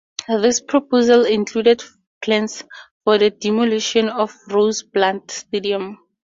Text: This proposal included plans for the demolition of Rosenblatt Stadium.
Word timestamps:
This 0.27 0.59
proposal 0.61 1.25
included 1.27 1.83
plans 2.23 2.63
for 3.03 3.19
the 3.19 3.29
demolition 3.29 4.09
of 4.09 4.35
Rosenblatt 4.49 5.29
Stadium. 5.29 5.99